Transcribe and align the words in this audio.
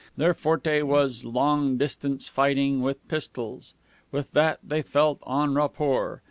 Their 0.17 0.33
forte 0.33 0.81
was 0.81 1.25
long 1.25 1.77
range 1.77 2.27
fighting 2.27 2.81
with 2.81 3.07
pistols. 3.07 3.75
With 4.11 4.31
that 4.31 4.57
they 4.67 4.81
felt 4.81 5.21
en 5.29 5.53
rapport. 5.53 6.19